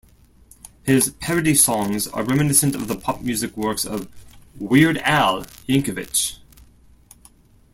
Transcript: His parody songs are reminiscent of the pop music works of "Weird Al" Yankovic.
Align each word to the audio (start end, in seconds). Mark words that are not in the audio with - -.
His 0.81 1.11
parody 1.19 1.53
songs 1.53 2.07
are 2.07 2.23
reminiscent 2.23 2.73
of 2.73 2.87
the 2.87 2.95
pop 2.95 3.21
music 3.21 3.55
works 3.55 3.85
of 3.85 4.07
"Weird 4.57 4.97
Al" 4.97 5.43
Yankovic. 5.69 6.39